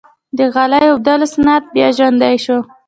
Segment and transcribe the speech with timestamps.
[0.37, 2.57] د غالۍ اوبدلو صنعت بیا ژوندی شو؟